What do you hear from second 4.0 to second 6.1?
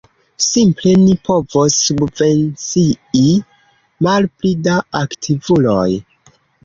malpli da aktivuloj.